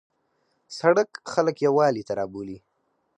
سړک 0.79 1.09
خلک 1.33 1.55
یووالي 1.65 2.03
ته 2.07 2.13
رابولي. 2.19 2.57